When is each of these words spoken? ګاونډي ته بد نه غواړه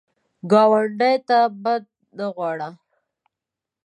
ګاونډي 0.51 1.13
ته 1.27 1.39
بد 1.63 1.83
نه 2.17 2.27
غواړه 2.35 2.69